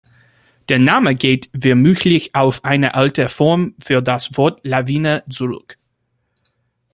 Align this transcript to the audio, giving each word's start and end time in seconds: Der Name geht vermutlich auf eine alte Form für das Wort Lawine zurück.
Der 0.69 0.79
Name 0.79 1.13
geht 1.13 1.51
vermutlich 1.55 2.33
auf 2.33 2.65
eine 2.65 2.95
alte 2.95 3.29
Form 3.29 3.75
für 3.77 4.01
das 4.01 4.35
Wort 4.35 4.59
Lawine 4.65 5.23
zurück. 5.29 5.77